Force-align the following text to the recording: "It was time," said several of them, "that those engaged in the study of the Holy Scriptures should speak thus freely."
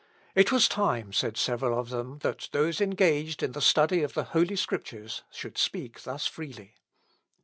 "It 0.33 0.51
was 0.51 0.67
time," 0.67 1.13
said 1.13 1.37
several 1.37 1.77
of 1.79 1.89
them, 1.89 2.17
"that 2.23 2.49
those 2.51 2.81
engaged 2.81 3.43
in 3.43 3.51
the 3.51 3.61
study 3.61 4.01
of 4.01 4.15
the 4.15 4.23
Holy 4.23 4.55
Scriptures 4.55 5.21
should 5.29 5.59
speak 5.59 6.01
thus 6.01 6.25
freely." 6.25 6.73